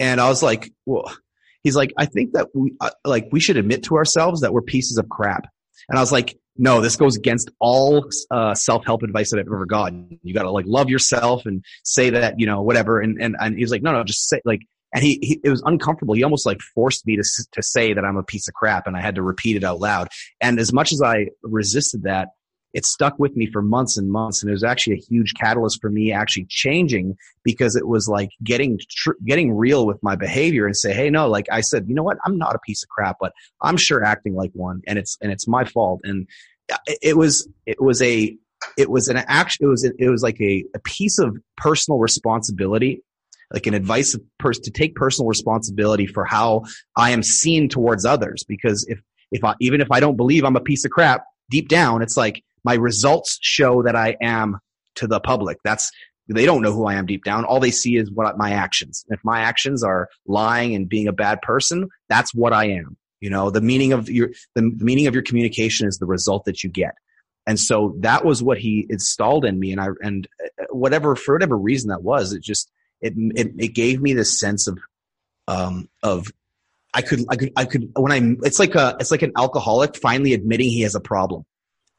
[0.00, 1.14] And I was like, well,
[1.62, 4.62] he's like, I think that we, uh, like, we should admit to ourselves that we're
[4.62, 5.46] pieces of crap.
[5.88, 9.66] And I was like, no, this goes against all uh, self-help advice that I've ever
[9.66, 10.20] gotten.
[10.22, 13.00] You got to like love yourself and say that, you know, whatever.
[13.00, 14.60] And, and, and he's like, no, no, just say like,
[14.94, 16.14] and he, he, it was uncomfortable.
[16.14, 18.96] He almost like forced me to, to say that I'm a piece of crap and
[18.96, 20.08] I had to repeat it out loud.
[20.40, 22.28] And as much as I resisted that,
[22.74, 24.42] it stuck with me for months and months.
[24.42, 28.30] And it was actually a huge catalyst for me actually changing because it was like
[28.42, 31.94] getting, tr- getting real with my behavior and say, Hey, no, like I said, you
[31.94, 32.18] know what?
[32.26, 33.32] I'm not a piece of crap, but
[33.62, 36.00] I'm sure acting like one and it's, and it's my fault.
[36.02, 36.28] And
[36.70, 38.36] uh, it was, it was a,
[38.76, 39.66] it was an action.
[39.66, 43.02] It was, it was like a, a piece of personal responsibility
[43.52, 46.64] like an advice of pers- to take personal responsibility for how
[46.96, 48.42] I am seen towards others.
[48.42, 51.68] Because if, if I, even if I don't believe I'm a piece of crap, deep
[51.68, 54.58] down, it's like my results show that I am
[54.96, 55.58] to the public.
[55.64, 55.90] That's
[56.28, 57.44] they don't know who I am deep down.
[57.44, 59.04] All they see is what my actions.
[59.08, 62.96] If my actions are lying and being a bad person, that's what I am.
[63.20, 66.64] You know, the meaning of your the meaning of your communication is the result that
[66.64, 66.94] you get.
[67.46, 71.34] And so that was what he installed in me, and I and uh, whatever for
[71.34, 74.78] whatever reason that was, it just it it, it gave me this sense of
[75.46, 76.32] um of
[76.94, 79.96] I could I could I could when I it's like a it's like an alcoholic
[79.96, 81.44] finally admitting he has a problem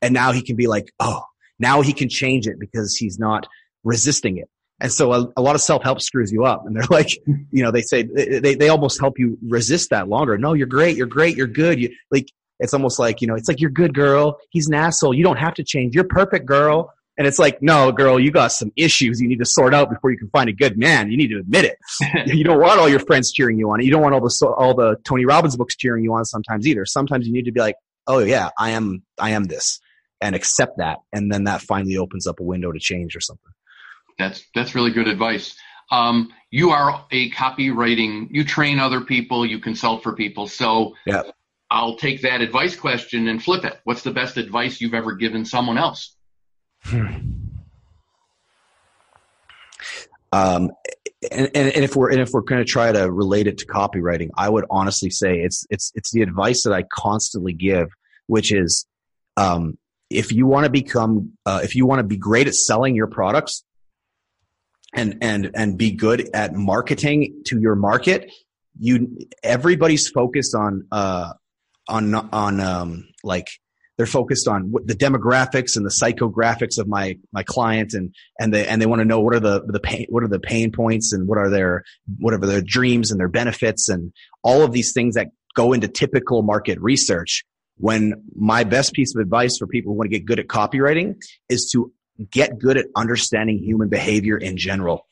[0.02, 1.24] and now he can be like, oh,
[1.60, 3.48] now he can change it because he's not
[3.84, 4.50] resisting it.
[4.82, 6.66] And so a, a lot of self help screws you up.
[6.66, 10.38] And they're like, you know, they say they, they almost help you resist that longer.
[10.38, 10.98] No, you're great.
[10.98, 11.38] You're great.
[11.38, 11.80] You're good.
[11.80, 12.28] You like,
[12.60, 14.38] it's almost like, you know, it's like you're good girl.
[14.50, 15.14] He's an asshole.
[15.14, 15.94] You don't have to change.
[15.94, 16.94] You're perfect girl.
[17.18, 20.12] And it's like, no, girl, you got some issues you need to sort out before
[20.12, 21.10] you can find a good man.
[21.10, 21.78] You need to admit it.
[22.36, 23.82] you don't want all your friends cheering you on.
[23.82, 26.86] You don't want all the all the Tony Robbins books cheering you on sometimes either.
[26.86, 27.76] Sometimes you need to be like,
[28.08, 29.80] oh yeah, I am I am this
[30.26, 30.98] and accept that.
[31.14, 33.52] And then that finally opens up a window to change or something.
[34.18, 35.56] That's that's really good advice.
[35.92, 38.28] Um, you are a copywriting.
[38.32, 39.46] You train other people.
[39.46, 40.48] You consult for people.
[40.48, 41.24] So yeah.
[41.70, 43.80] I'll take that advice question and flip it.
[43.84, 46.16] What's the best advice you've ever given someone else?
[46.84, 47.06] Hmm.
[50.32, 50.72] Um,
[51.32, 53.66] and, and, and, if we're and if we're going to try to relate it to
[53.66, 57.88] copywriting, I would honestly say it's it's it's the advice that I constantly give,
[58.28, 58.86] which is,
[59.38, 59.78] um,
[60.10, 63.08] if you want to become, uh, if you want to be great at selling your
[63.08, 63.64] products,
[64.94, 68.32] and and and be good at marketing to your market,
[68.80, 71.34] you everybody's focused on uh
[71.88, 73.48] on on um like
[73.98, 78.68] they're focused on the demographics and the psychographics of my my client and and they
[78.68, 81.14] and they want to know what are the the pain what are the pain points
[81.14, 81.84] and what are their
[82.20, 84.12] whatever their dreams and their benefits and
[84.44, 87.46] all of these things that go into typical market research
[87.78, 91.16] when my best piece of advice for people who want to get good at copywriting
[91.50, 91.92] is to
[92.32, 95.06] get good at understanding human behavior in general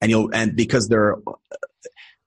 [0.00, 1.16] and you'll and because they're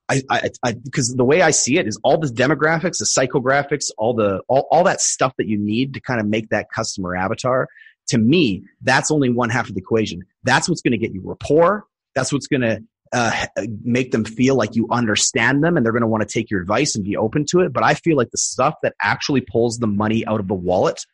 [0.08, 3.86] I, I, I, because the way I see it is all the demographics, the psychographics,
[3.96, 7.16] all the, all, all that stuff that you need to kind of make that customer
[7.16, 7.68] avatar.
[8.08, 10.20] To me, that's only one half of the equation.
[10.42, 11.86] That's what's going to get you rapport.
[12.14, 13.46] That's what's going to uh,
[13.82, 16.60] make them feel like you understand them and they're going to want to take your
[16.60, 17.72] advice and be open to it.
[17.72, 21.04] But I feel like the stuff that actually pulls the money out of the wallet,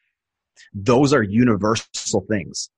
[0.72, 2.70] those are universal things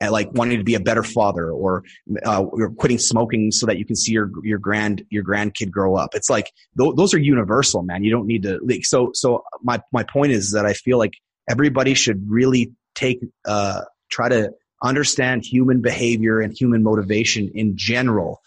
[0.00, 1.84] And like wanting to be a better father or
[2.24, 5.96] uh, you're quitting smoking so that you can see your your grand your grandkid grow
[5.96, 6.14] up.
[6.14, 8.04] It's like th- those are universal, man.
[8.04, 11.14] You don't need to like so so my my point is that I feel like
[11.48, 18.42] everybody should really take uh try to understand human behavior and human motivation in general.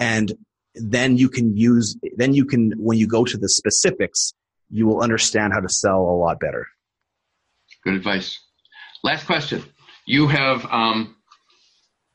[0.00, 0.32] And
[0.74, 4.32] then you can use then you can when you go to the specifics
[4.72, 6.66] you will understand how to sell a lot better.
[7.84, 8.40] Good advice.
[9.04, 9.62] Last question.
[10.06, 11.16] You have um,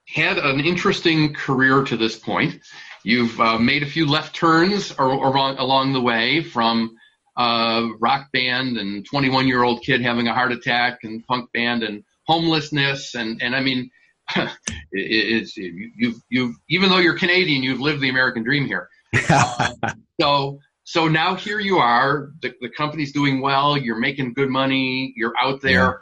[0.08, 2.60] had an interesting career to this point.
[3.04, 6.98] You've uh, made a few left turns or, or along the way from
[7.38, 11.84] uh, rock band and 21 year old kid having a heart attack and punk band
[11.84, 13.90] and homelessness and and I mean
[14.36, 14.50] it,
[14.92, 18.90] it's you've you've even though you're Canadian you've lived the American dream here.
[19.30, 19.72] uh,
[20.22, 25.14] so so now here you are the, the company's doing well you're making good money
[25.16, 26.02] you're out there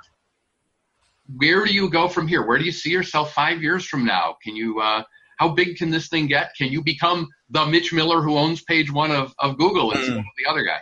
[1.34, 2.46] where do you go from here?
[2.46, 4.38] Where do you see yourself five years from now?
[4.44, 5.04] Can you, uh,
[5.38, 6.52] how big can this thing get?
[6.58, 10.20] Can you become the Mitch Miller who owns page one of, of Google instead mm.
[10.20, 10.80] of the other guy?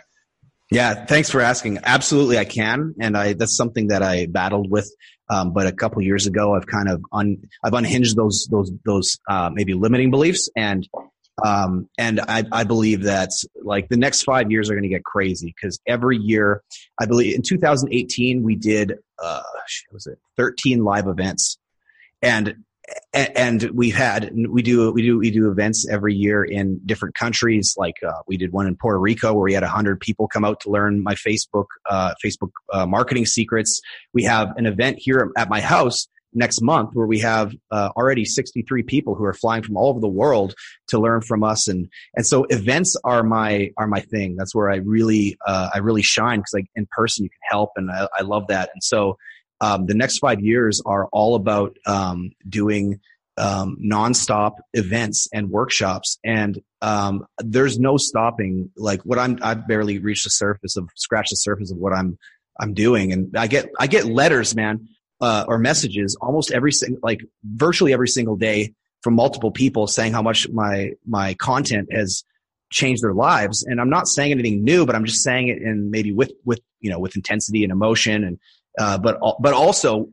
[0.70, 1.78] Yeah, thanks for asking.
[1.84, 4.90] Absolutely, I can, and I that's something that I battled with.
[5.30, 9.18] Um, but a couple years ago, I've kind of un, I've unhinged those those those
[9.28, 10.86] uh, maybe limiting beliefs, and
[11.44, 13.30] um, and I, I believe that
[13.62, 16.62] like the next five years are going to get crazy because every year,
[17.00, 19.42] I believe in 2018 we did uh,
[19.92, 20.18] was it?
[20.36, 21.58] 13 live events,
[22.20, 22.56] and
[23.12, 27.74] and we've had we do we do we do events every year in different countries.
[27.76, 30.60] Like uh, we did one in Puerto Rico where we had hundred people come out
[30.60, 33.80] to learn my Facebook uh, Facebook uh, marketing secrets.
[34.12, 38.24] We have an event here at my house next month where we have uh, already
[38.24, 40.54] 63 people who are flying from all over the world
[40.88, 44.68] to learn from us and and so events are my are my thing that's where
[44.68, 48.08] i really uh, i really shine because like in person you can help and i,
[48.18, 49.16] I love that and so
[49.64, 53.00] um, the next five years are all about um, doing
[53.38, 56.18] um, nonstop events and workshops.
[56.22, 58.70] And um, there's no stopping.
[58.76, 62.18] Like what i'm i've barely reached the surface of scratched the surface of what i'm
[62.60, 63.12] i'm doing.
[63.12, 64.88] And i get i get letters man
[65.20, 70.12] uh, or messages almost every single, like virtually every single day from multiple people saying
[70.12, 72.22] how much my my content has
[72.70, 73.62] changed their lives.
[73.62, 76.60] And I'm not saying anything new, but I'm just saying it in maybe with with
[76.80, 78.38] you know with intensity and emotion and
[78.78, 80.08] uh, but but also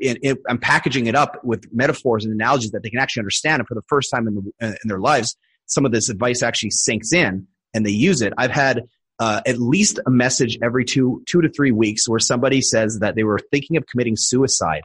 [0.48, 3.60] I'm packaging it up with metaphors and analogies that they can actually understand.
[3.60, 5.36] And for the first time in, the, in their lives,
[5.66, 8.34] some of this advice actually sinks in and they use it.
[8.38, 8.84] I've had
[9.20, 13.16] uh, at least a message every two two to three weeks where somebody says that
[13.16, 14.84] they were thinking of committing suicide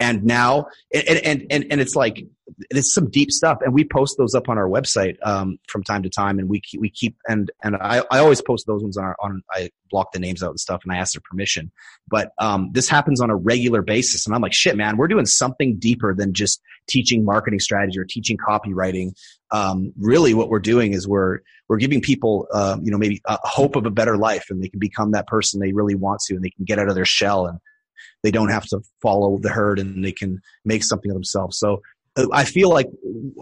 [0.00, 2.24] and now and and and, and it's like
[2.70, 6.02] it's some deep stuff, and we post those up on our website um, from time
[6.02, 8.96] to time, and we keep, we keep and and I, I always post those ones
[8.96, 11.70] on our on I block the names out and stuff, and I ask their permission.
[12.08, 15.26] But um, this happens on a regular basis, and I'm like, shit, man, we're doing
[15.26, 19.12] something deeper than just teaching marketing strategy or teaching copywriting.
[19.50, 23.38] Um, really, what we're doing is we're we're giving people, uh, you know, maybe a
[23.42, 26.34] hope of a better life, and they can become that person they really want to,
[26.34, 27.58] and they can get out of their shell and
[28.22, 31.58] they don't have to follow the herd and they can make something of themselves.
[31.58, 31.82] So
[32.16, 32.88] uh, I feel like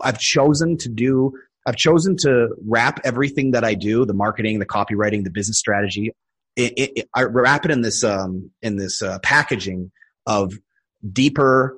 [0.03, 1.33] I've chosen to do,
[1.67, 6.13] I've chosen to wrap everything that I do, the marketing, the copywriting, the business strategy.
[6.57, 9.91] It, it, it, I wrap it in this, um, in this uh, packaging
[10.27, 10.55] of
[11.13, 11.77] deeper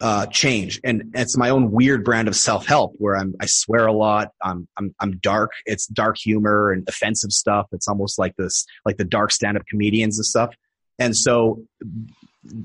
[0.00, 0.80] uh, change.
[0.82, 4.30] And it's my own weird brand of self help where I'm, I swear a lot.
[4.42, 5.52] I'm, I'm, I'm dark.
[5.64, 7.66] It's dark humor and offensive stuff.
[7.70, 10.54] It's almost like this, like the dark stand up comedians and stuff.
[10.98, 11.64] And so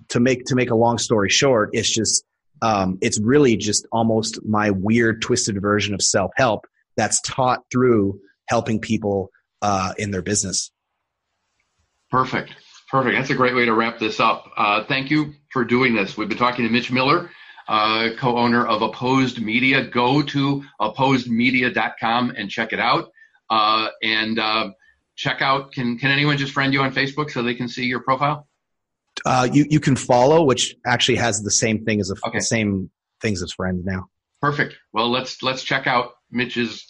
[0.10, 2.24] to make to make a long story short, it's just
[2.62, 6.66] um, it's really just almost my weird twisted version of self help
[6.96, 9.30] that's taught through helping people
[9.62, 10.72] uh, in their business.
[12.10, 12.54] Perfect.
[12.90, 13.18] Perfect.
[13.18, 14.50] That's a great way to wrap this up.
[14.56, 16.16] Uh, thank you for doing this.
[16.16, 17.30] We've been talking to Mitch Miller,
[17.68, 19.86] uh, co-owner of Opposed Media.
[19.86, 23.10] Go to opposedmedia.com and check it out.
[23.50, 24.70] Uh, and uh,
[25.18, 25.74] check out.
[25.74, 28.48] Can can anyone just friend you on Facebook so they can see your profile?
[29.26, 32.38] Uh, you you can follow, which actually has the same thing as a okay.
[32.38, 32.90] the same
[33.22, 34.08] things as friends now.
[34.42, 34.76] Perfect.
[34.94, 36.88] Well, let's let's check out Mitch's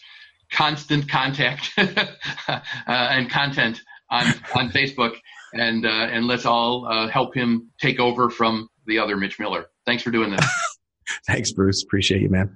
[0.52, 5.16] constant contact uh, and content on on Facebook,
[5.54, 9.68] and uh, and let's all uh, help him take over from the other Mitch Miller.
[9.86, 10.46] Thanks for doing this.
[11.28, 11.82] Thanks, Bruce.
[11.84, 12.54] Appreciate you, man.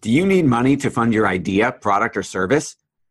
[0.00, 2.76] Do you need money to fund your idea, product, or service?